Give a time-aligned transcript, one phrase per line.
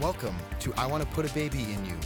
[0.00, 1.96] Welcome to I Want to Put a Baby in You,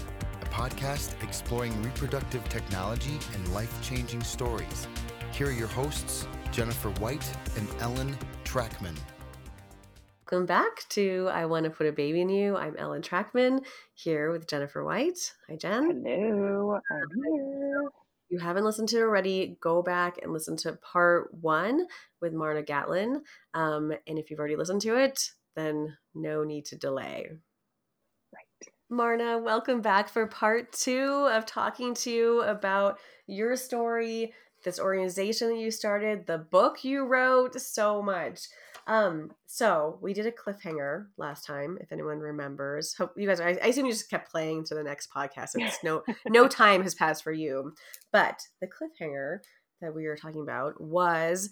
[0.42, 4.86] a podcast exploring reproductive technology and life changing stories.
[5.32, 8.14] Here are your hosts, Jennifer White and Ellen
[8.44, 8.94] Trachman.
[10.30, 12.58] Welcome back to I Want to Put a Baby in You.
[12.58, 13.64] I'm Ellen Trachman
[13.94, 15.32] here with Jennifer White.
[15.48, 16.04] Hi, Jen.
[16.06, 17.84] Hello, I'm here.
[17.84, 21.86] If you haven't listened to it already, go back and listen to part one
[22.20, 23.22] with Marna Gatlin.
[23.54, 25.18] Um, and if you've already listened to it,
[25.56, 27.30] then no need to delay.
[28.90, 34.32] Marna, welcome back for part two of talking to you about your story,
[34.64, 38.46] this organization that you started, the book you wrote, so much.
[38.86, 42.94] Um, so we did a cliffhanger last time, if anyone remembers.
[42.94, 43.40] Hope you guys.
[43.40, 45.50] I, I assume you just kept playing to the next podcast.
[45.56, 47.74] It's no no time has passed for you,
[48.10, 49.40] but the cliffhanger
[49.82, 51.50] that we were talking about was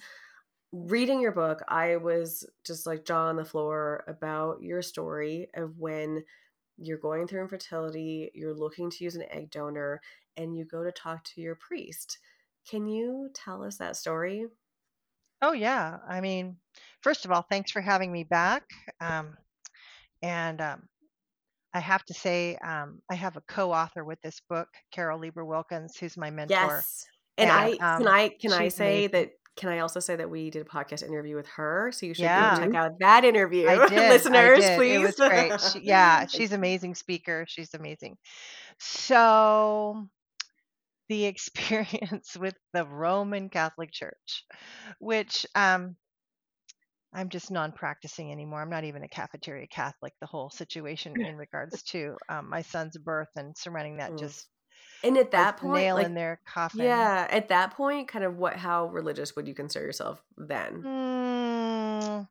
[0.73, 1.63] reading your book.
[1.69, 6.25] I was just like jaw on the floor about your story of when
[6.79, 10.01] you're going through infertility, you're looking to use an egg donor,
[10.37, 12.19] and you go to talk to your priest.
[12.69, 14.47] Can you tell us that story?
[15.43, 15.99] Oh, yeah.
[16.09, 16.57] I mean,
[17.03, 18.65] first of all, thanks for having me back.
[19.01, 19.37] Um,
[20.23, 20.89] and um,
[21.75, 25.97] I have to say, um, I have a co-author with this book, Carol Lieber Wilkins,
[25.99, 26.55] who's my mentor.
[26.55, 27.07] Yes.
[27.39, 29.11] And, I um, can I can I say amazing.
[29.13, 32.15] that can I also say that we did a podcast interview with her, so you
[32.15, 32.59] should go Yeah.
[32.59, 33.99] check out that interview, I did.
[34.11, 34.79] listeners, I did.
[34.79, 34.95] please.
[34.95, 35.61] It was great.
[35.61, 37.45] She, yeah, she's amazing speaker.
[37.49, 38.17] She's amazing.
[38.79, 40.07] So
[41.09, 44.45] the experience with the Roman Catholic Church,
[44.99, 45.97] which um,
[47.15, 48.61] I'm just non-practicing anymore.
[48.61, 50.13] I'm not even a cafeteria Catholic.
[50.21, 54.19] The whole situation in regards to um, my son's birth and surrounding that Mm.
[54.19, 54.49] just
[55.03, 56.83] and at that point, nail like in their coffin.
[56.83, 60.83] yeah, at that point, kind of what how religious would you consider yourself then?
[60.83, 62.29] Mm,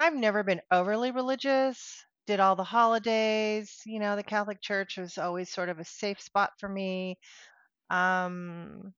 [0.00, 2.04] I've never been overly religious.
[2.26, 3.82] Did all the holidays.
[3.86, 7.18] You know, the Catholic Church was always sort of a safe spot for me.
[7.90, 8.92] Um,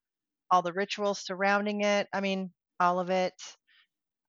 [0.51, 2.09] all the rituals surrounding it.
[2.13, 2.51] I mean,
[2.81, 3.35] all of it.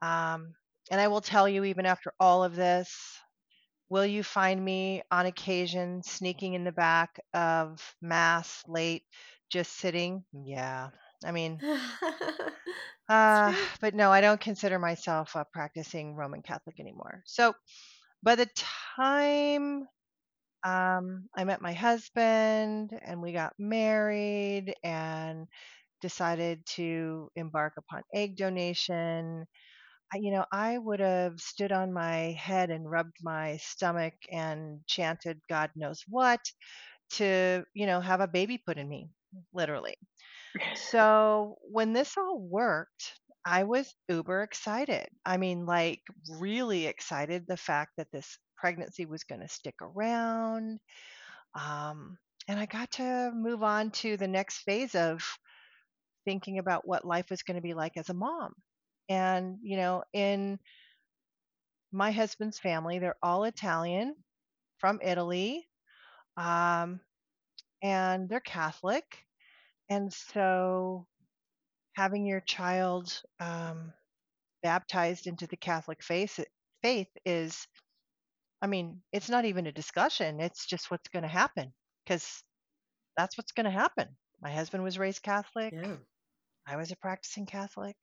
[0.02, 0.53] Um,
[0.91, 3.19] and I will tell you, even after all of this,
[3.89, 9.03] will you find me on occasion sneaking in the back of Mass late,
[9.50, 10.23] just sitting?
[10.33, 10.89] Yeah.
[11.25, 11.59] I mean,
[13.09, 17.23] uh, but no, I don't consider myself a practicing Roman Catholic anymore.
[17.25, 17.53] So
[18.23, 18.49] by the
[18.95, 19.88] time
[20.63, 25.47] um, I met my husband and we got married and
[26.01, 29.45] decided to embark upon egg donation,
[30.14, 34.81] I, you know, I would have stood on my head and rubbed my stomach and
[34.88, 36.40] chanted God knows what
[37.12, 39.09] to, you know, have a baby put in me,
[39.53, 39.96] literally.
[40.75, 43.14] So when this all worked,
[43.46, 45.08] I was uber excited.
[45.25, 46.02] I mean, like
[46.40, 50.80] really excited the fact that this pregnancy was going to stick around.
[51.59, 55.22] Um, and I got to move on to the next phase of
[56.26, 58.53] thinking about what life was going to be like as a mom.
[59.09, 60.59] And, you know, in
[61.92, 64.16] my husband's family, they're all Italian
[64.78, 65.68] from Italy,
[66.38, 67.00] um,
[67.84, 69.06] and they're Catholic.
[69.90, 71.08] And so
[71.94, 73.94] having your child um,
[74.64, 76.40] baptized into the Catholic faith,
[76.81, 77.68] faith is,
[78.62, 80.40] I mean, it's not even a discussion.
[80.40, 81.74] It's just what's going to happen
[82.06, 82.44] because
[83.18, 84.08] that's what's going to happen.
[84.41, 85.74] My husband was raised Catholic.
[85.74, 85.96] yeah.
[86.68, 87.96] I was a practicing Catholic.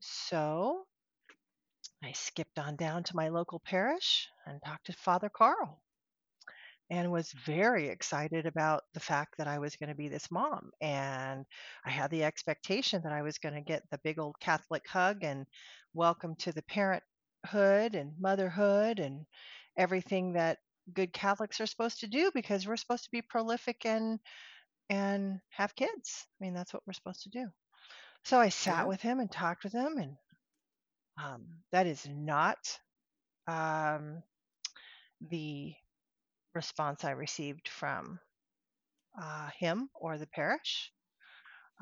[0.00, 0.86] So
[2.02, 5.80] I skipped on down to my local parish and talked to Father Carl
[6.90, 10.70] and was very excited about the fact that I was going to be this mom.
[10.80, 11.44] And
[11.84, 15.22] I had the expectation that I was going to get the big old Catholic hug
[15.22, 15.46] and
[15.92, 19.26] welcome to the parenthood and motherhood and
[19.76, 20.58] everything that
[20.94, 24.18] good Catholics are supposed to do because we're supposed to be prolific and
[24.90, 26.26] and have kids.
[26.40, 27.48] I mean, that's what we're supposed to do.
[28.24, 28.88] So I sat Yeah.
[28.88, 30.16] with him and talked with him, and
[31.22, 32.58] um, that is not
[33.48, 34.22] um,
[35.20, 35.74] the
[36.54, 38.20] response I received from
[39.20, 40.92] uh, him or the parish.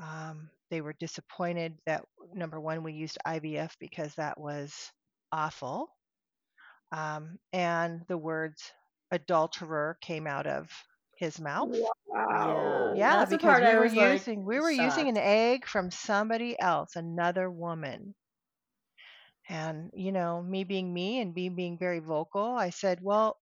[0.02, 4.92] Um, they were disappointed that number one, we used IVF because that was
[5.32, 5.90] awful.
[6.92, 8.72] Um, and the words
[9.10, 10.70] adulterer came out of
[11.16, 11.72] his mouth.
[12.08, 12.92] Yeah.
[12.92, 16.58] Yeah, That's because we were was like using we were using an egg from somebody
[16.58, 18.14] else, another woman.
[19.48, 23.40] And you know, me being me and me being very vocal, I said, "Well,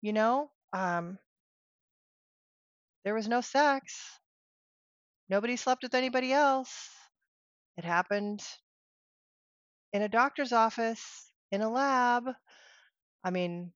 [0.00, 1.18] you know, um,
[3.04, 4.20] there was no sex.
[5.28, 6.90] Nobody slept with anybody else.
[7.76, 8.42] It happened
[9.92, 12.24] in a doctor's office, in a lab.
[13.24, 13.72] I mean,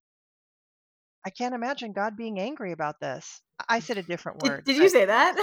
[1.27, 3.41] I can't imagine God being angry about this.
[3.69, 4.65] I said a different word.
[4.65, 5.37] Did, did you say that?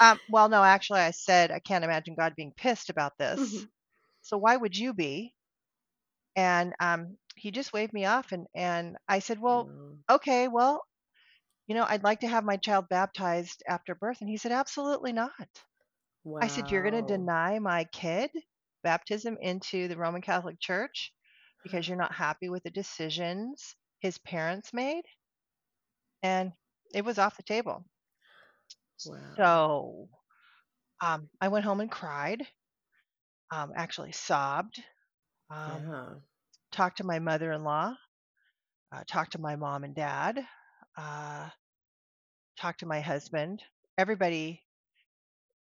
[0.00, 3.40] um, well, no, actually, I said I can't imagine God being pissed about this.
[3.40, 3.68] Mhm.
[4.22, 5.34] So why would you be?
[6.36, 10.86] And um, he just waved me off, and and I said, well, Mm, okay, well,
[11.66, 15.12] you know, I'd like to have my child baptized after birth, and he said, absolutely
[15.12, 15.48] not.
[16.40, 18.30] I said, you're going to deny my kid
[18.82, 21.12] baptism into the Roman Catholic Church
[21.62, 25.04] because you're not happy with the decisions his parents made,
[26.22, 26.52] and
[26.94, 27.84] it was off the table.
[29.06, 29.18] Wow.
[29.36, 30.08] So
[31.00, 32.46] um, I went home and cried,
[33.52, 34.82] um, actually sobbed,
[35.50, 36.14] um, yeah.
[36.72, 37.94] talked to my mother in law,
[38.92, 40.46] uh, talked to my mom and dad,
[40.96, 41.48] uh,
[42.58, 43.62] talked to my husband.
[43.98, 44.62] Everybody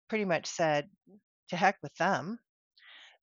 [0.09, 0.89] pretty much said,
[1.49, 2.39] to heck with them.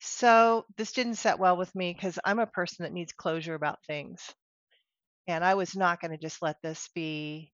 [0.01, 3.79] So this didn't set well with me because I'm a person that needs closure about
[3.87, 4.35] things.
[5.29, 7.53] And I was not going to just let this be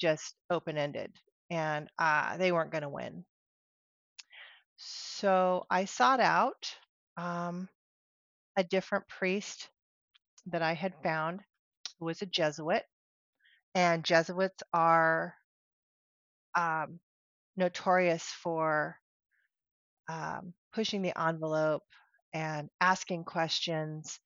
[0.00, 1.12] just open ended.
[1.50, 3.24] And uh, they weren't going to win.
[4.76, 6.74] So I sought out
[7.16, 7.68] um,
[8.56, 9.68] a different priest
[10.46, 11.40] that I had found
[11.98, 12.84] who was a Jesuit.
[13.74, 15.34] And Jesuits are
[16.54, 17.00] um,
[17.56, 18.98] notorious for
[20.08, 21.84] um, pushing the envelope
[22.32, 24.18] and asking questions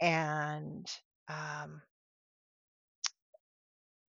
[0.00, 0.86] and
[1.28, 1.82] um,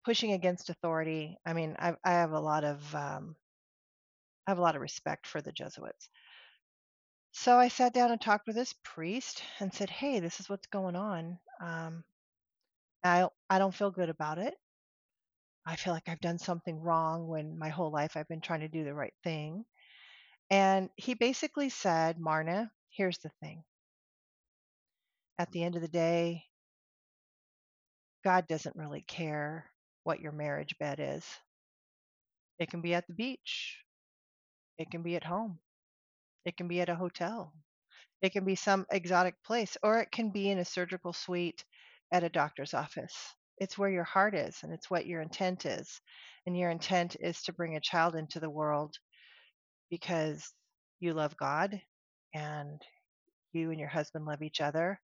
[0.04, 1.38] pushing against authority.
[1.46, 3.36] I mean, I, I have a lot of um,
[4.46, 6.10] I have a lot of respect for the Jesuits.
[7.32, 10.68] So I sat down and talked with this priest and said, "Hey, this is what's
[10.68, 11.40] going on.
[11.62, 12.04] Um,
[13.04, 14.54] I I don't feel good about it.
[15.68, 18.68] I feel like I've done something wrong when my whole life I've been trying to
[18.68, 19.66] do the right thing."
[20.50, 23.64] And he basically said, "Marna, here's the thing.
[25.40, 26.46] At the end of the day,
[28.28, 29.72] God doesn't really care
[30.04, 31.26] what your marriage bed is.
[32.60, 33.78] It can be at the beach.
[34.78, 35.60] It can be at home.
[36.44, 37.54] It can be at a hotel.
[38.22, 41.64] It can be some exotic place, or it can be in a surgical suite
[42.12, 43.16] at a doctor's office.
[43.60, 46.02] It's where your heart is, and it's what your intent is.
[46.46, 48.94] And your intent is to bring a child into the world
[49.90, 50.52] because
[51.00, 51.80] you love God
[52.34, 52.82] and
[53.54, 55.00] you and your husband love each other.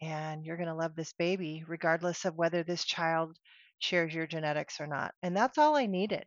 [0.00, 3.38] And you're going to love this baby regardless of whether this child
[3.78, 5.14] shares your genetics or not.
[5.22, 6.26] And that's all I needed.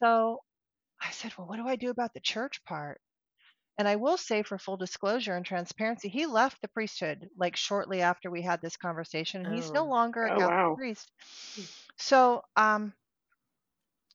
[0.00, 0.44] So
[1.00, 3.00] I said, Well, what do I do about the church part?
[3.78, 8.02] And I will say, for full disclosure and transparency, he left the priesthood like shortly
[8.02, 9.86] after we had this conversation, and he's no Oh.
[9.86, 10.78] longer a Oh, Catholic wow.
[10.78, 11.10] priest.
[11.98, 12.94] So, um,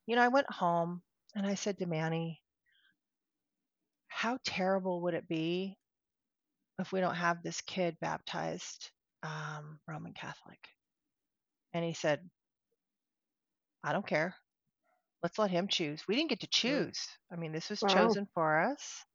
[0.06, 1.02] you know, I went home
[1.36, 2.44] and I said to Manny,
[4.10, 5.80] How terrible would it be
[6.82, 8.92] if we don't have this kid baptized
[9.24, 10.60] um, Roman Catholic?
[11.74, 12.30] And he said,
[13.84, 14.36] I don't care.
[15.24, 16.08] Let's let him choose.
[16.08, 17.08] We didn't get to choose.
[17.32, 17.86] I mean, this was Wow.
[17.86, 19.06] chosen for us.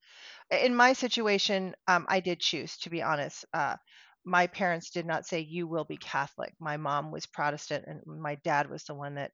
[0.51, 3.45] In my situation, um, I did choose, to be honest.
[3.53, 3.77] Uh,
[4.25, 6.55] my parents did not say, You will be Catholic.
[6.61, 9.33] My mom was Protestant, and my dad was the one that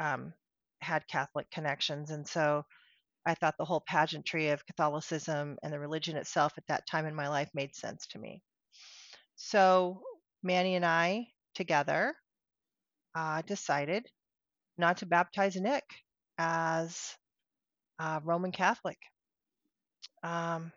[0.00, 0.32] um,
[0.80, 2.10] had Catholic connections.
[2.10, 2.64] And so
[3.28, 7.14] I thought the whole pageantry of Catholicism and the religion itself at that time in
[7.14, 8.42] my life made sense to me.
[9.36, 10.00] So
[10.42, 12.14] Manny and I together
[13.14, 14.06] uh, decided
[14.78, 15.84] not to baptize Nick
[16.38, 17.16] as
[17.98, 18.98] a Roman Catholic.
[20.22, 20.72] Um,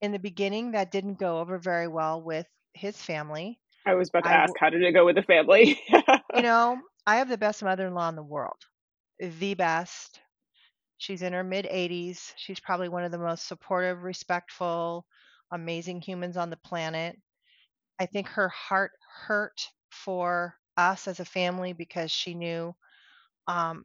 [0.00, 3.58] in the beginning, that didn't go over very well with his family.
[3.86, 5.80] I was about to I ask, how did it go with the family?
[6.34, 8.60] You know, I have the best mother in law in the world,
[9.18, 10.20] the best.
[10.98, 12.32] She's in her mid 80s.
[12.36, 15.06] She's probably one of the most supportive, respectful,
[15.52, 17.16] amazing humans on the planet.
[18.00, 18.92] I think her heart
[19.26, 22.74] hurt for us as a family because she knew
[23.46, 23.84] um,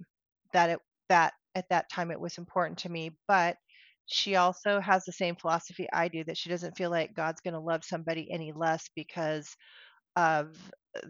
[0.53, 0.79] that it
[1.09, 3.11] that at that time it was important to me.
[3.27, 3.57] But
[4.05, 7.53] she also has the same philosophy I do that she doesn't feel like God's going
[7.53, 9.55] to love somebody any less because
[10.15, 10.57] of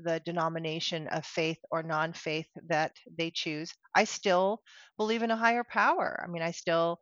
[0.04, 3.72] the denomination of faith or non-faith that they choose.
[3.96, 4.62] I still
[4.98, 6.24] believe in a higher power.
[6.24, 7.00] I mean, I still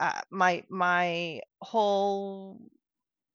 [0.00, 2.60] uh, my my whole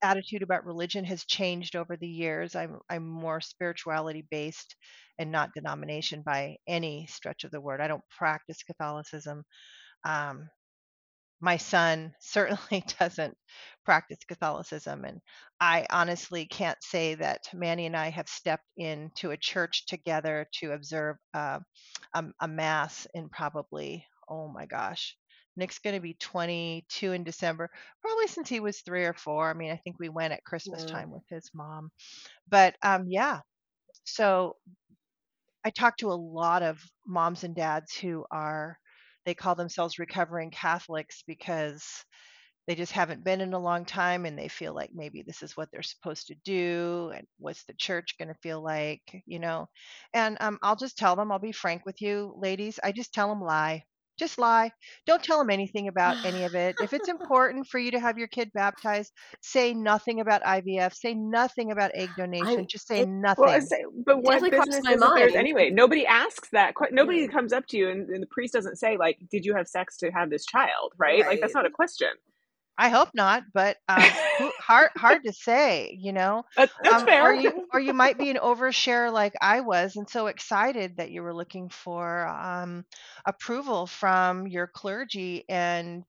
[0.02, 2.56] attitude about religion has changed over the years.
[2.56, 4.76] I'm I'm more spirituality based
[5.20, 7.82] and not denomination by any stretch of the word.
[7.82, 9.44] I don't practice Catholicism.
[10.06, 10.50] Um,
[11.42, 13.38] my son certainly doesn't
[13.86, 15.22] practice Catholicism, and
[15.60, 20.72] I honestly can't say that Manny and I have stepped into a church together to
[20.74, 21.60] observe uh,
[22.14, 25.16] a, a mass in probably oh my gosh.
[25.58, 27.70] Nick's going to be 22 in December,
[28.02, 29.50] probably since he was three or four.
[29.50, 30.86] I mean, I think we went at Christmas Wow.
[30.86, 31.92] time with his mom.
[32.50, 33.42] But um, yeah,
[34.06, 34.58] so
[35.66, 38.80] I talk to a lot of moms and dads who are,
[39.26, 42.06] they call themselves recovering Catholics because
[42.68, 45.56] they just haven't been in a long time and they feel like maybe this is
[45.58, 49.68] what they're supposed to do and what's the church going to feel like you know?
[50.14, 53.30] And um, i'll just tell them i'll be frank with you ladies i just tell
[53.30, 53.84] them lie
[54.18, 54.72] just lie
[55.06, 58.18] don't tell them anything about any of it if it's important for you to have
[58.18, 63.02] your kid baptized say nothing about ivf say nothing about egg donation I, just say
[63.02, 65.36] it nothing Well, say, but what definitely crossed business my is it theirs mind.
[65.36, 65.70] anyway?
[65.70, 66.76] Nobody asks that.
[66.76, 67.28] que- Nobody Yeah.
[67.28, 69.98] comes up to you, and, and the priest doesn't say like, "Did you have sex
[69.98, 71.26] to have this child?" Right?
[71.26, 72.10] Like that's not a question.
[72.78, 74.16] I hope not but um,
[74.60, 77.22] hard hard to say you know That, that's um, fair.
[77.22, 81.12] or you or you might be an overshare like I was, and so excited that
[81.12, 82.86] you were looking for um,
[83.26, 86.04] approval from your clergy and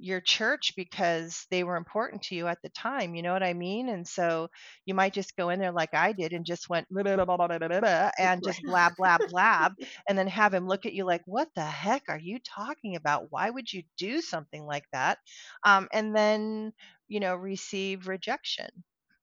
[0.00, 3.14] your church because they were important to you at the time.
[3.14, 3.88] You know what I mean?
[3.88, 4.48] And so
[4.86, 8.10] you might just go in there like I did and just went blah, blah, blah,
[8.18, 9.72] and just blab, blab, blab,
[10.08, 13.26] and then have him look at you like, what the heck are you talking about?
[13.30, 15.18] Why would you do something like that?
[15.64, 16.72] Um, and then,
[17.08, 18.70] you know, receive rejection.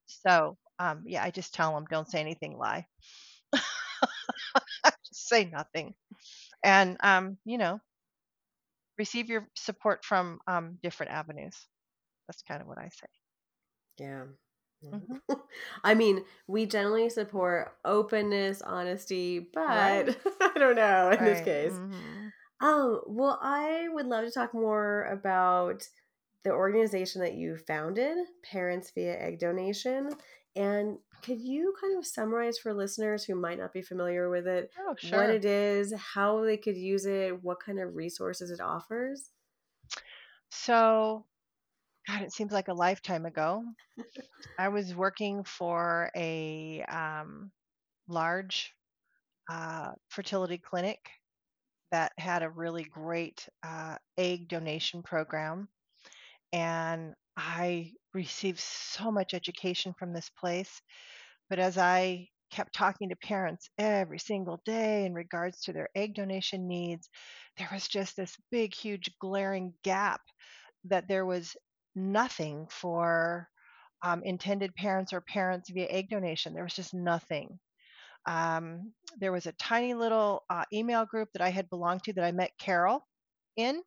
[0.07, 2.87] So, um, yeah, I just tell them don't say anything lie.
[3.53, 3.67] just
[5.27, 5.93] say nothing.
[6.63, 7.79] And, um, you know,
[8.97, 11.67] receive your support from um, different avenues.
[12.27, 13.07] That's kind of what I say.
[13.99, 14.25] Yeah.
[14.83, 15.21] Mhm.
[15.83, 20.15] I mean, we generally support openness, honesty, but Right.
[20.41, 21.41] I don't know in this Right.
[21.41, 21.79] case.
[21.79, 22.33] Mhm.
[22.61, 25.87] Um, well, I would love to talk more about
[26.43, 30.11] the organization that you founded, Parents via Egg Donation.
[30.55, 34.71] And could you kind of summarize for listeners who might not be familiar with it
[34.79, 39.29] Oh, what it is, how they could use it, what kind of resources it offers?
[40.49, 41.25] So,
[42.07, 43.63] God, it seems like a lifetime ago.
[44.59, 47.51] I was working for a um,
[48.07, 48.73] large
[49.51, 50.99] uh, fertility clinic
[51.91, 55.67] that had a really great uh, egg donation program.
[56.53, 60.81] And I received so much education from this place.
[61.49, 66.15] But as I kept talking to parents every single day in regards to their egg
[66.15, 67.09] donation needs,
[67.57, 70.21] there was just this big, huge, glaring gap
[70.85, 71.55] that there was
[71.95, 73.47] nothing for
[74.03, 76.53] um, intended parents or parents via egg donation.
[76.53, 77.59] There was just nothing.
[78.25, 82.25] Um, there was a tiny little uh, email group that I had belonged to that
[82.25, 83.05] I met Carol
[83.55, 83.81] in.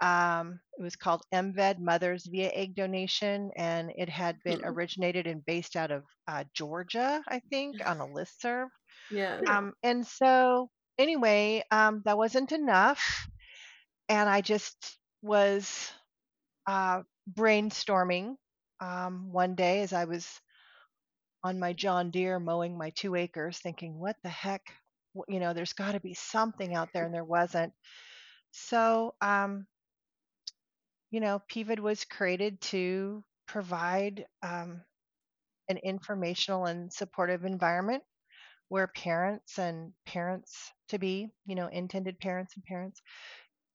[0.00, 4.64] Um, it was called MVED Mothers via Egg Donation, and it had been Hmm.
[4.64, 8.68] originated and based out of uh, Georgia, I think, on a listserv.
[9.10, 9.42] Yeah.
[9.48, 13.28] Um, and so, anyway, um, that wasn't enough.
[14.08, 15.92] And I just was
[16.66, 18.36] uh, brainstorming
[18.80, 20.40] um, one day as I was
[21.42, 24.62] on my John Deere mowing my two acres, thinking, what the heck?
[25.28, 27.72] You know, there's got to be something out there, and there wasn't.
[28.52, 29.66] So, um,
[31.10, 34.82] you know, PVED was created to provide um,
[35.68, 38.02] an informational and supportive environment
[38.68, 43.00] where parents and parents to be, you know, intended parents and parents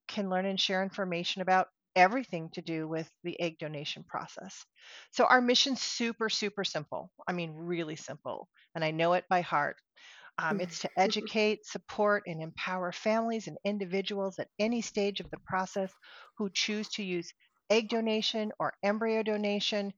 [0.08, 4.64] can learn and share information about everything to do with the egg donation process.
[5.12, 7.10] So our mission's super, super simple.
[7.28, 8.48] I mean, really simple.
[8.74, 9.76] And I know it by heart.
[10.38, 15.38] Um, it's to educate, support, and empower families and individuals at any stage of the
[15.46, 15.92] process
[16.38, 17.32] who choose to use
[17.70, 19.92] egg donation or embryo donation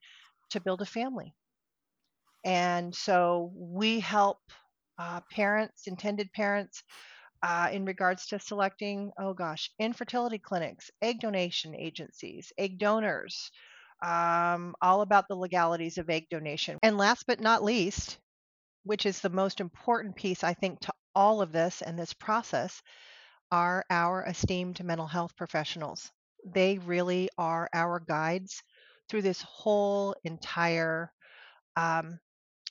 [0.51, 1.35] to build a family.
[2.45, 4.39] And so we help
[4.99, 6.83] uh, parents, intended parents,
[7.43, 13.51] uh, in regards to selecting, oh gosh, infertility clinics, egg donation agencies, egg donors,
[14.03, 16.79] um, all about the legalities of egg donation.
[16.83, 18.19] And last but not least,
[18.85, 22.83] which is the most important piece, I think, to all of this and this process,
[23.51, 26.11] are our esteemed mental health professionals.
[26.45, 28.63] They really are our guides
[29.09, 31.11] through this whole entire
[31.77, 32.19] um,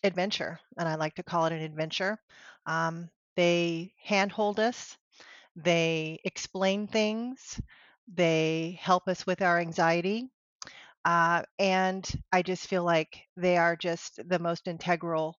[0.04, 2.18] adventure, and I like to call it an adventure.
[2.66, 4.98] Um, they handhold us,
[5.56, 7.60] they explain things,
[8.14, 10.30] they help us with our anxiety,
[11.06, 15.38] uh, and I just feel like they are just the most integral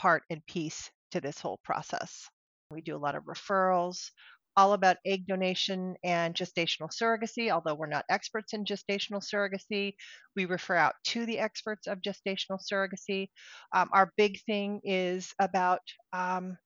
[0.00, 2.28] part and piece to this whole process.
[2.70, 4.10] We do a lot of referrals,
[4.56, 7.50] all about egg donation and gestational surrogacy.
[7.50, 9.94] Although we're not experts in gestational surrogacy,
[10.36, 13.28] we refer out to the experts of gestational surrogacy.
[13.74, 16.58] Um, our big thing is about um,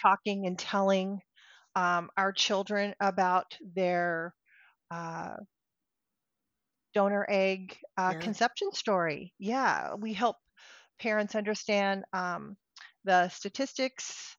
[0.00, 1.20] talking and telling
[1.76, 4.34] um, our children about their
[4.90, 5.36] uh,
[6.94, 8.14] donor egg uh, Yeah.
[8.14, 9.34] conception story.
[9.38, 10.36] Yeah, we help
[10.98, 12.56] parents understand um,
[13.04, 14.36] the statistics.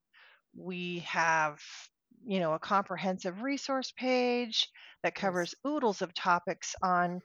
[0.55, 1.59] We have,
[2.25, 4.69] you know, a comprehensive resource page
[5.03, 7.21] that covers oodles of topics on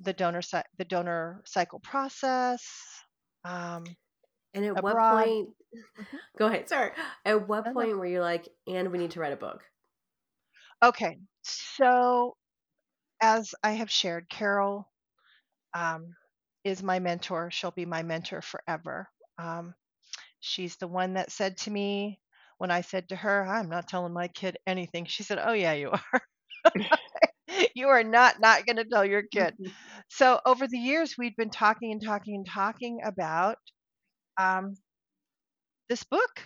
[0.00, 0.40] the donor
[0.78, 2.64] the donor cycle process.
[3.44, 3.84] Um,
[4.54, 5.48] And at a what point?
[5.98, 6.20] Mhm.
[6.38, 6.68] Go ahead.
[6.68, 6.92] Sorry.
[7.24, 9.62] At what point were you like, and we need to write a book?
[10.82, 12.36] Okay, so
[13.20, 14.88] as I have shared, Carol
[15.74, 16.16] um,
[16.64, 17.50] is my mentor.
[17.50, 19.08] She'll be my mentor forever.
[19.38, 19.74] Um,
[20.40, 22.20] she's the one that said to me
[22.58, 25.06] when I said to her, I'm not telling my kid anything.
[25.06, 26.22] She said, Oh, yeah, you are.
[27.74, 29.54] you are not not going to tell your kid.
[30.08, 33.58] So over the years, we'd been talking and talking and talking about
[34.38, 34.76] um,
[35.88, 36.42] this book,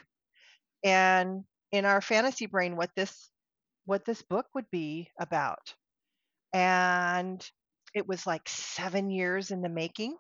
[0.84, 3.30] and in our fantasy brain, what this
[3.86, 5.74] what this book would be about.
[6.54, 7.44] And
[7.94, 10.16] it was like seven years in the making.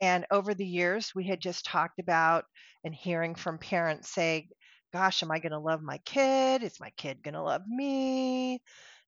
[0.00, 2.44] And over the years, we had just talked about
[2.84, 4.48] and hearing from parents say,
[4.92, 6.62] Gosh, am I going to love my kid?
[6.62, 8.62] Is my kid going to love me?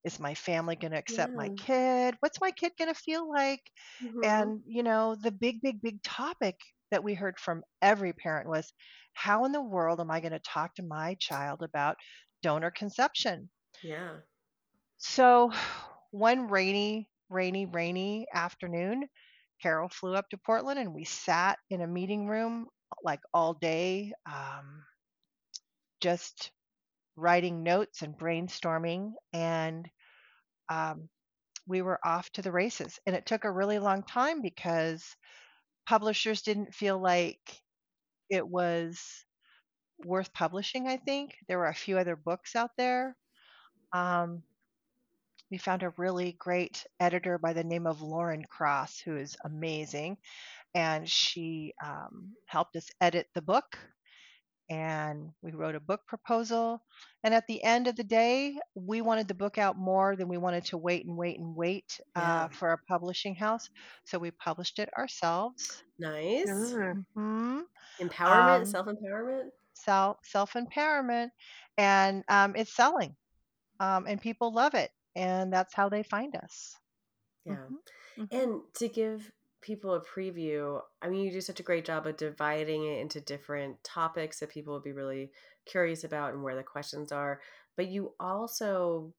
[0.05, 2.17] Is my family going to accept my kid?
[2.21, 3.62] What's my kid going to feel like?
[4.00, 4.23] Mhm.
[4.23, 8.73] And, you know, the big, big, big topic that we heard from every parent was
[9.14, 11.97] how in the world am I going to talk to my child about
[12.43, 13.50] donor conception?
[13.83, 14.21] yeah.
[14.99, 15.50] So
[16.11, 19.08] one rainy, rainy, rainy afternoon,
[19.62, 22.68] Carol flew up to Portland and we sat in a meeting room
[23.04, 24.84] like all day, um,
[26.00, 26.50] just
[27.16, 29.12] writing notes and brainstorming.
[29.32, 29.88] And
[30.70, 31.08] um,
[31.66, 32.99] we were off to the races.
[33.06, 35.04] And it took a really long time because
[35.87, 37.40] publishers didn't feel like
[38.30, 39.00] it was
[40.04, 41.37] worth publishing, I think.
[41.49, 43.16] There were a few other books out there.
[43.92, 44.42] Um,
[45.50, 50.16] we found a really great editor by the name of Lauren Cross, who is amazing.
[50.75, 53.78] And she um, helped us edit the book.
[54.71, 56.83] And we wrote a book proposal.
[57.24, 60.38] And at the end of the day, we wanted the book out more than we
[60.38, 62.48] wanted to wait and wait and wait uh, Yeah.
[62.48, 63.68] for a publishing house.
[64.05, 65.83] So we published it ourselves.
[65.98, 66.48] Nice.
[66.51, 66.94] Ah.
[67.14, 67.61] hmm
[68.01, 69.51] Empowerment, Um, self empowerment.
[69.74, 71.31] self self empowerment,
[71.77, 73.16] and um, it's selling,
[73.81, 76.77] um, and people love it, and that's how they find us.
[77.44, 77.68] Yeah.
[77.68, 77.79] Mhm,
[78.16, 78.31] mhm.
[78.31, 82.16] And to give people a preview, I mean, you do such a great job of
[82.16, 85.33] dividing it into different topics that people would be really
[85.66, 87.42] curious about and where the questions are.
[87.77, 89.14] But you also,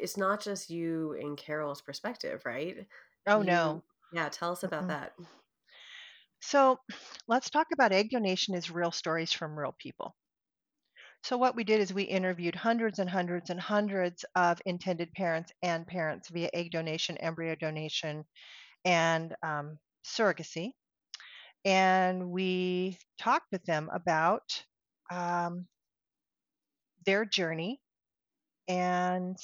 [0.00, 2.86] it's not just you and Carol's perspective, right?
[3.26, 3.84] Oh You- no.
[4.12, 4.88] Yeah, tell us about Mm-mm.
[4.88, 5.14] that.
[6.42, 6.78] So
[7.26, 10.14] let's talk about egg donation is real stories from real people.
[11.24, 15.50] So what we did is we interviewed hundreds and hundreds and hundreds of intended parents
[15.62, 18.26] and parents via egg donation, embryo donation,
[18.84, 20.72] and um, surrogacy,
[21.64, 24.64] and we talked with them about
[25.10, 25.66] um,
[27.06, 27.80] their journey,
[28.68, 29.38] and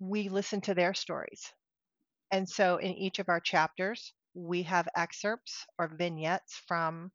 [0.00, 1.52] we listened to their stories.
[2.32, 7.12] And so in each of our chapters, we have excerpts or vignettes from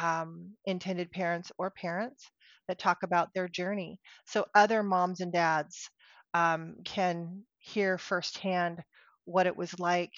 [0.00, 2.30] um, intended parents or parents
[2.68, 4.00] that talk about their journey.
[4.26, 5.90] So other moms and dads
[6.34, 8.82] um, can hear firsthand
[9.24, 10.12] what it was like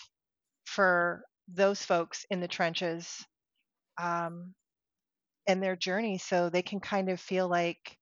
[0.64, 3.24] for those folks in the trenches
[4.00, 4.54] um,
[5.48, 6.18] and their journey.
[6.18, 7.98] So they can kind of feel like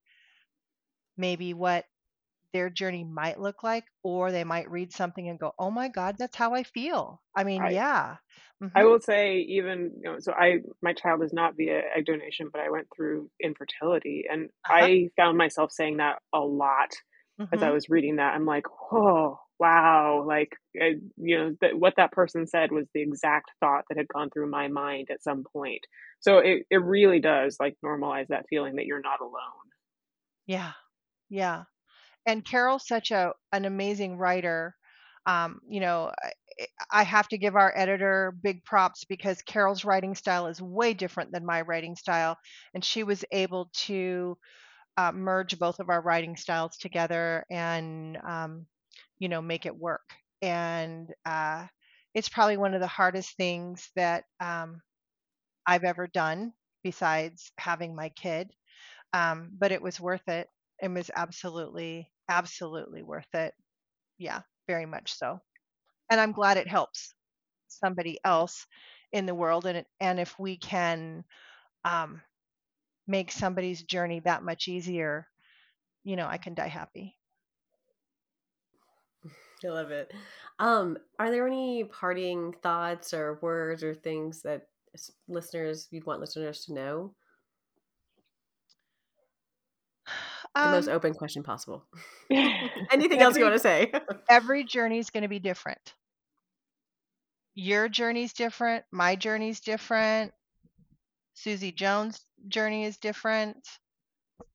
[1.16, 1.84] maybe what
[2.52, 6.16] their journey might look like, or they might read something and go, "Oh my God,
[6.18, 8.18] that's how I feel." I mean, I- yeah,
[8.74, 8.86] I Mhm.
[8.86, 12.60] will say even you know so I my child is not via egg donation, but
[12.62, 14.88] I went through infertility, and Uh-huh.
[14.88, 16.90] I found myself saying that a lot
[17.52, 17.72] as I Mhm.
[17.72, 18.34] was reading that.
[18.34, 23.02] I'm like, oh wow, like I, you know that what that person said was the
[23.02, 25.86] exact thought that had gone through my mind at some point.
[26.20, 29.70] So it it really does like normalize that feeling that you're not alone.
[30.46, 30.74] Yeah,
[31.28, 31.66] yeah.
[32.26, 34.74] And Carol's such a an amazing writer.
[35.26, 36.30] Um, you know, I,
[36.90, 41.32] I have to give our editor big props because Carol's writing style is way different
[41.32, 42.36] than my writing style,
[42.74, 44.36] and she was able to
[44.96, 48.66] uh, merge both of our writing styles together and um,
[49.18, 50.02] you know make it work.
[50.42, 51.66] And uh,
[52.14, 54.80] it's probably one of the hardest things that um,
[55.66, 56.52] I've ever done
[56.82, 58.50] besides having my kid.
[59.14, 60.48] Um, but it was worth it.
[60.82, 63.54] It was absolutely, absolutely worth it.
[64.18, 65.40] Yeah, very much so.
[66.10, 67.14] And I'm glad it helps
[67.68, 68.66] somebody else
[69.12, 69.66] in the world.
[69.66, 71.24] And and if we can
[71.84, 72.22] um,
[73.06, 75.28] make somebody's journey that much easier,
[76.04, 77.18] you know, I can die happy.
[79.64, 80.12] I love it.
[80.58, 84.68] Um, are there any parting thoughts or words or things that
[85.28, 87.14] listeners you'd want listeners to know?
[90.54, 91.84] Um, the most open question possible.
[92.90, 93.92] Anything else you want to say?
[94.28, 95.94] every journey is going to be different.
[97.54, 98.84] Your journey's different.
[98.90, 100.32] My journey's different.
[101.34, 103.56] Susie Jones' journey is different.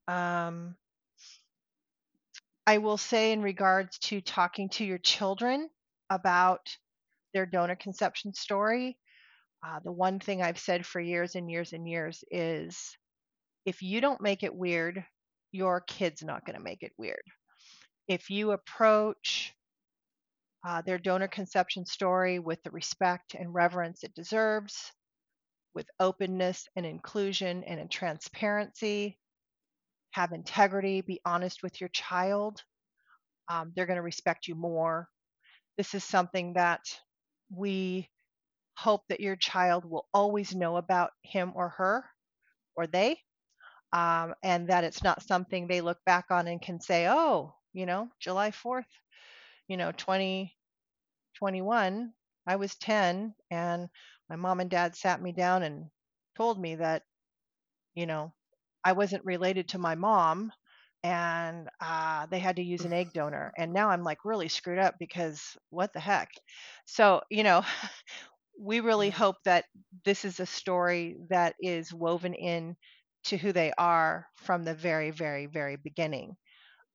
[0.08, 0.76] Um,
[2.68, 5.70] I will say, in regards to talking to your children
[6.10, 6.78] about
[7.34, 8.98] their donor conception story,
[9.66, 12.98] uh, the one thing I've said for years and years and years is
[13.66, 15.04] if you don't make it weird,
[15.56, 17.24] your kid's not going to make it weird.
[18.08, 19.54] If you approach
[20.68, 24.92] uh, their donor conception story with the respect and reverence it deserves,
[25.74, 29.18] with openness and inclusion and in transparency,
[30.12, 32.62] have integrity, be honest with your child,
[33.50, 35.10] um, they're going to respect you more.
[35.78, 36.82] This is something that
[37.50, 38.10] we
[38.78, 42.06] hope that your child will always know about him or her
[42.76, 43.18] or they
[43.94, 47.86] um, and that it's not something they look back on and can say, oh, you
[47.86, 48.90] know, July 4th,
[49.68, 50.52] you know, 2021,
[52.48, 53.90] I was 10 and
[54.30, 55.86] my mom and dad sat me down and
[56.38, 57.04] told me that,
[57.96, 58.34] you know,
[58.84, 60.52] I wasn't related to my mom
[61.04, 63.52] and uh, they had to use an egg donor.
[63.58, 66.30] And now I'm like really screwed up because what the heck?
[66.86, 67.64] So, you know,
[68.60, 69.66] we really hope that
[70.06, 72.76] this is a story that is woven in
[73.26, 76.36] to who they are from the very, very, very beginning.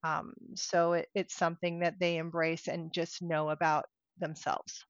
[0.03, 3.85] Um, so it, it's something that they embrace and just know about
[4.19, 4.85] themselves.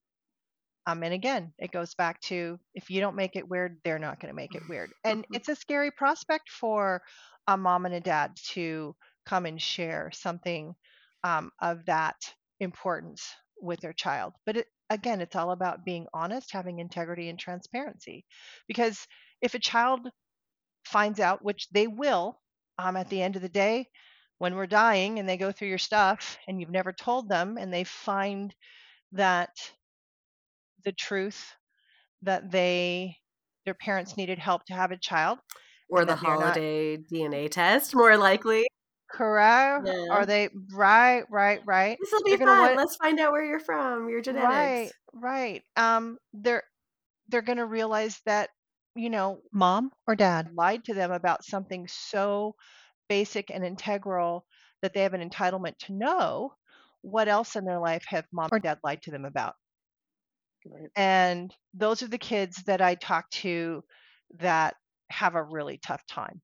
[0.87, 4.19] Um, and again, it goes back to if you don't make it weird, they're not
[4.19, 4.91] going to make it weird.
[5.03, 7.01] And it's a scary prospect for
[7.47, 10.73] a mom and a dad to come and share something
[11.23, 12.15] um, of that
[12.59, 13.29] importance
[13.61, 14.33] with their child.
[14.45, 18.25] But it, again, it's all about being honest, having integrity and transparency.
[18.67, 19.05] Because
[19.41, 20.09] if a child
[20.91, 22.39] finds out, which they will
[22.77, 23.87] um, at the end of the day,
[24.41, 27.71] when we're dying and they go through your stuff and you've never told them and
[27.71, 28.55] they find
[29.11, 29.51] that
[30.83, 31.53] the truth
[32.23, 33.15] that they
[33.65, 35.37] their parents needed help to have a child
[35.89, 38.65] or the holiday not, dna test more likely.
[39.11, 39.85] Correct.
[39.85, 40.07] Yeah.
[40.09, 41.97] are they right right right.
[42.01, 42.47] This will be fun.
[42.47, 44.49] what, let's find out where you're from your genetics.
[44.49, 45.61] Right right.
[45.75, 46.63] Um they're
[47.29, 48.49] they're going to realize that
[48.95, 52.55] you know, mom or dad lied to them about something so
[53.09, 54.45] basic and integral
[54.81, 56.53] that they have an entitlement to know,
[57.01, 59.55] what else in their life have mom or dad lied to them about?
[60.65, 60.91] Right.
[60.95, 63.83] And those are the kids that I talk to
[64.39, 64.75] that
[65.09, 66.41] have a really tough time.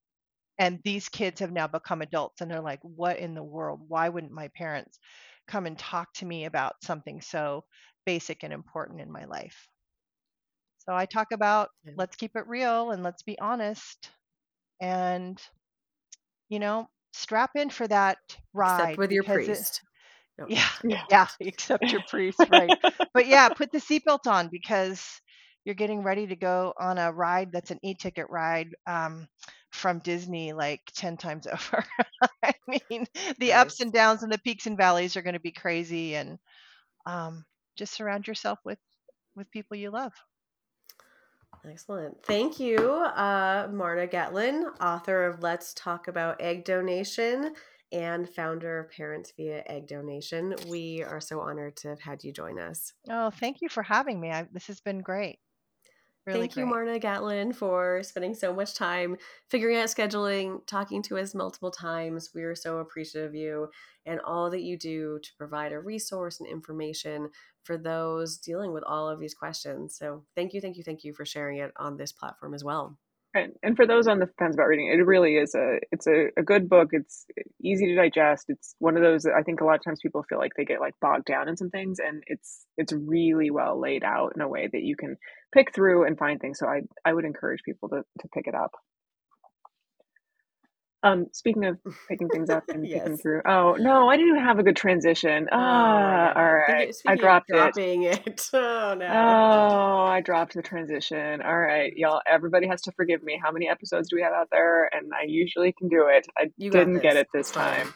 [0.59, 3.81] And these kids have now become adults and they're like, what in the world?
[3.87, 4.99] Why wouldn't my parents
[5.47, 7.65] come and talk to me about something so
[8.05, 9.67] basic and important in my life?
[10.87, 11.93] So I talk about yeah.
[11.97, 14.09] let's keep it real and let's be honest
[14.81, 15.41] and
[16.49, 18.17] you know, strap in for that
[18.53, 19.81] ride Except with your priest.
[20.39, 22.69] It, yeah, yeah, yeah, except your priest, right?
[23.11, 25.03] but yeah, put the seatbelt on because
[25.65, 29.27] you're getting ready to go on a ride that's an e-ticket ride um,
[29.71, 31.83] from Disney like 10 times over.
[32.43, 33.07] I mean,
[33.39, 33.55] the nice.
[33.55, 36.37] ups and downs and the peaks and valleys are going to be crazy and
[37.07, 37.43] um,
[37.75, 38.77] just surround yourself with
[39.35, 40.13] with people you love.
[41.69, 42.23] Excellent.
[42.23, 47.53] Thank you, uh, Marna Gatlin, author of Let's Talk About Egg Donation
[47.91, 50.55] and founder of Parents Via Egg Donation.
[50.67, 52.93] We are so honored to have had you join us.
[53.09, 54.31] Oh, thank you for having me.
[54.31, 55.39] I, this has been great.
[56.27, 56.63] Really Thank great.
[56.63, 59.15] you, Marna Gatlin, for spending so much time
[59.49, 62.31] figuring out scheduling, talking to us multiple times.
[62.35, 63.69] We are so appreciative of you
[64.05, 67.29] and all that you do to provide a resource and information
[67.63, 69.95] for those dealing with all of these questions.
[69.97, 72.97] So thank you, thank you, thank you for sharing it on this platform as well.
[73.33, 76.27] And, and for those on the fence about reading, it really is a it's a,
[76.37, 76.89] a good book.
[76.91, 77.25] It's
[77.61, 78.45] easy to digest.
[78.47, 80.79] It's one of those I think a lot of times people feel like they get
[80.79, 84.47] like bogged down in some things, and it's it's really well laid out in a
[84.47, 85.17] way that you can
[85.53, 86.57] pick through and find things.
[86.57, 88.71] So I I would encourage people to to pick it up.
[91.03, 91.77] Um, speaking of
[92.09, 92.99] picking things up and yes.
[92.99, 93.41] picking through.
[93.45, 95.47] Oh no, I didn't even have a good transition.
[95.51, 96.93] Ah, oh, all right.
[97.05, 98.25] I dropped dropping it.
[98.25, 98.49] it.
[98.53, 99.05] Oh no.
[99.05, 101.41] Oh, I dropped the transition.
[101.41, 102.21] All right, y'all.
[102.25, 103.39] Everybody has to forgive me.
[103.41, 104.89] How many episodes do we have out there?
[104.93, 106.27] And I usually can do it.
[106.37, 107.93] I you didn't get it this time.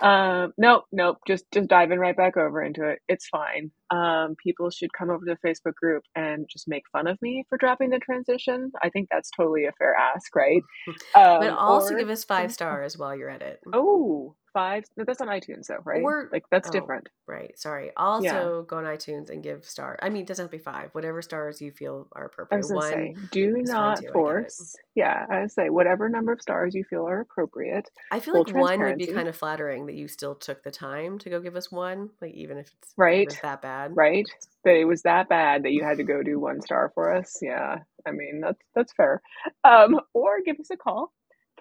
[0.00, 1.18] Um, nope, nope.
[1.26, 2.98] Just just diving right back over into it.
[3.08, 3.70] It's fine.
[3.90, 7.44] Um, people should come over to the Facebook group and just make fun of me
[7.48, 8.72] for dropping the transition.
[8.82, 10.62] I think that's totally a fair ask, right?
[11.14, 13.60] Um, but also or, give us five stars while you're at it.
[13.72, 14.84] Oh, five.
[14.96, 16.02] No, That's on iTunes, though, right?
[16.02, 16.72] Or- like that's oh.
[16.72, 17.08] different.
[17.26, 17.58] Right.
[17.58, 17.90] Sorry.
[17.96, 19.98] Also go on iTunes and give star.
[20.02, 20.90] I mean, it doesn't have to be five.
[20.92, 22.74] Whatever stars you feel are I appropriate.
[22.74, 22.90] One.
[22.90, 24.76] say, do not I force.
[24.94, 27.88] Yeah, I would say whatever number of stars you feel are appropriate.
[28.10, 31.18] I feel like one would be kind of flattering that you still took the time
[31.20, 33.26] to go give us one, like even if it's Right.
[33.26, 33.96] if it's that bad.
[33.96, 34.26] Right?
[34.64, 37.38] That it was that bad that you had to go do one star for us.
[37.40, 39.22] Yeah, I mean that's that's fair.
[39.64, 41.12] Um, or give us a call.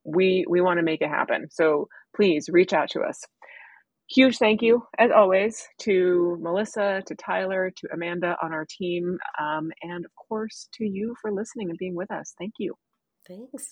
[0.04, 1.48] we we want to make it happen.
[1.50, 3.24] So please reach out to us.
[4.10, 9.72] Huge thank you, as always, to Melissa, to Tyler, to Amanda on our team, um,
[9.82, 12.36] and of course to you for listening and being with us.
[12.38, 12.76] Thank you.
[13.28, 13.70] Thanks.